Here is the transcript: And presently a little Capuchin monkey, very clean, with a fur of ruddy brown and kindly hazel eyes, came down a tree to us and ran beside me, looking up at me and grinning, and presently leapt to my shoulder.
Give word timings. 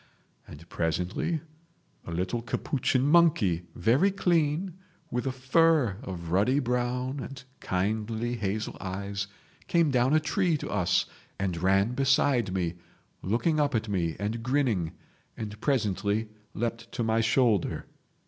And 0.47 0.67
presently 0.67 1.41
a 2.05 2.11
little 2.11 2.41
Capuchin 2.41 3.03
monkey, 3.05 3.67
very 3.75 4.09
clean, 4.09 4.73
with 5.11 5.27
a 5.27 5.31
fur 5.31 5.97
of 6.01 6.31
ruddy 6.31 6.57
brown 6.57 7.19
and 7.19 7.43
kindly 7.59 8.33
hazel 8.35 8.75
eyes, 8.81 9.27
came 9.67 9.91
down 9.91 10.15
a 10.15 10.19
tree 10.19 10.57
to 10.57 10.71
us 10.71 11.05
and 11.37 11.61
ran 11.61 11.93
beside 11.93 12.51
me, 12.51 12.77
looking 13.21 13.59
up 13.59 13.75
at 13.75 13.87
me 13.89 14.15
and 14.19 14.41
grinning, 14.41 14.93
and 15.37 15.61
presently 15.61 16.29
leapt 16.55 16.91
to 16.93 17.03
my 17.03 17.21
shoulder. 17.21 17.85